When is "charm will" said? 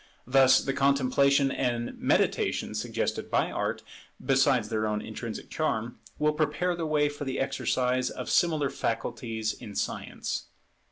5.51-6.33